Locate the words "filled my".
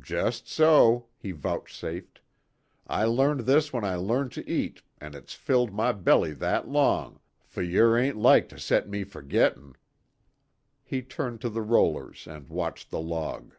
5.34-5.90